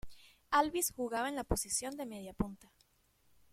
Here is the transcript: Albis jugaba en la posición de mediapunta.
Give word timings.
Albis 0.49 0.89
jugaba 0.95 1.29
en 1.29 1.35
la 1.35 1.43
posición 1.43 1.95
de 1.95 2.07
mediapunta. 2.07 2.71